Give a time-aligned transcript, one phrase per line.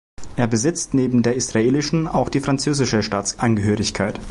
[0.35, 4.19] Er besitzt neben der israelischen auch die französische Staatsangehörigkeit.